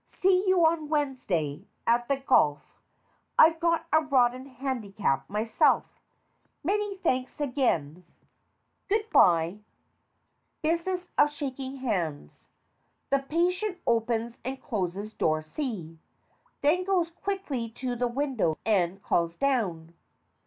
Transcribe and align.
See 0.07 0.45
you 0.47 0.65
on 0.65 0.89
Wednesday 0.89 1.67
at 1.85 2.07
the 2.07 2.15
golf 2.17 2.81
I've 3.37 3.59
got 3.59 3.85
a 3.93 4.01
rotten 4.01 4.47
handicap 4.47 5.29
myself. 5.29 5.85
Many 6.63 6.97
thanks, 6.97 7.39
again. 7.39 8.03
Good 8.89 9.07
bye. 9.11 9.59
218 10.63 10.63
STORIES 10.63 10.63
WITHOUT 10.63 10.63
TEARS 10.63 10.71
(Business 10.71 11.11
of 11.19 11.31
shaking 11.31 11.75
hands. 11.87 12.47
The 13.11 13.19
PATIENT 13.19 13.77
opens 13.85 14.39
and 14.43 14.59
closes 14.59 15.13
door 15.13 15.43
C. 15.43 15.99
Then 16.61 16.83
goes 16.83 17.11
quickly 17.11 17.69
to 17.69 17.95
the 17.95 18.07
window 18.07 18.57
and 18.65 19.03
calls 19.03 19.37
down. 19.37 19.93